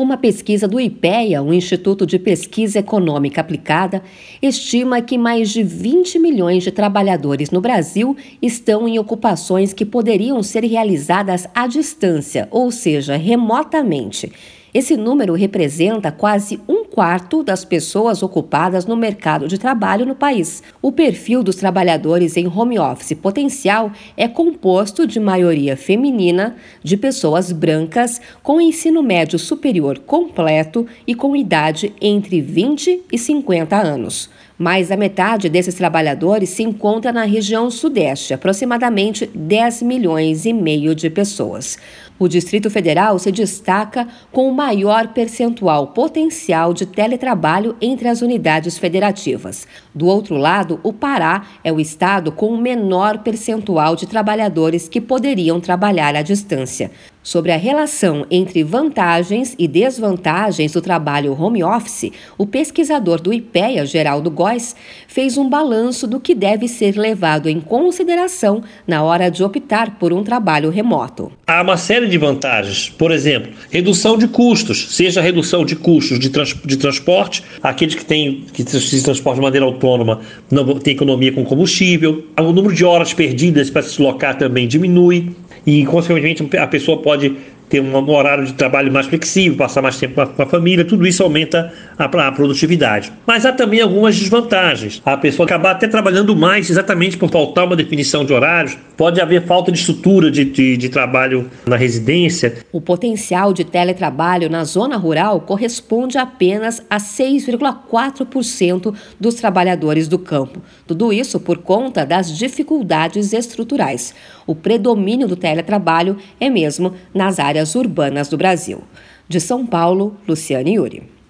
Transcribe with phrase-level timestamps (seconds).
[0.00, 4.00] Uma pesquisa do IPEA, o Instituto de Pesquisa Econômica Aplicada,
[4.40, 10.40] estima que mais de 20 milhões de trabalhadores no Brasil estão em ocupações que poderiam
[10.40, 14.30] ser realizadas à distância, ou seja, remotamente.
[14.72, 20.62] Esse número representa quase um quarto das pessoas ocupadas no mercado de trabalho no país.
[20.82, 27.52] O perfil dos trabalhadores em home office potencial é composto de maioria feminina, de pessoas
[27.52, 34.30] brancas com ensino médio superior completo e com idade entre 20 e 50 anos.
[34.58, 40.96] Mais da metade desses trabalhadores se encontra na região sudeste, aproximadamente 10 milhões e meio
[40.96, 41.78] de pessoas.
[42.18, 48.78] O Distrito Federal se destaca com o maior percentual potencial de teletrabalho entre as unidades
[48.78, 49.66] federativas.
[49.94, 55.00] Do outro lado, o Pará é o estado com o menor percentual de trabalhadores que
[55.00, 56.90] poderiam trabalhar à distância
[57.28, 63.84] sobre a relação entre vantagens e desvantagens do trabalho home office, o pesquisador do IPEA,
[63.84, 64.74] Geraldo Góes,
[65.06, 70.10] fez um balanço do que deve ser levado em consideração na hora de optar por
[70.10, 71.30] um trabalho remoto.
[71.46, 76.30] Há uma série de vantagens, por exemplo, redução de custos, seja redução de custos de,
[76.30, 81.32] trans, de transporte, aqueles que, têm, que se transportam de maneira autônoma não tem economia
[81.32, 85.30] com combustível, o número de horas perdidas para se deslocar também diminui
[85.66, 87.34] e, consequentemente, a pessoa pode
[87.68, 91.22] ter um horário de trabalho mais flexível, passar mais tempo com a, família, tudo isso
[91.22, 93.12] aumenta a, a, produtividade.
[93.26, 95.02] Mas há também algumas desvantagens.
[95.04, 99.46] A pessoa acabar até trabalhando mais exatamente por faltar uma definição de horários, pode haver
[99.46, 102.58] falta de estrutura de, de, de trabalho na residência.
[102.72, 110.60] O potencial de teletrabalho na zona rural corresponde apenas a 6,4% dos trabalhadores do campo.
[110.84, 114.12] Tudo isso por conta das dificuldades estruturais.
[114.44, 118.82] O predomínio do teletrabalho é mesmo nas áreas urbanas do Brasil.
[119.28, 121.17] De São Paulo, Luciane Yuri.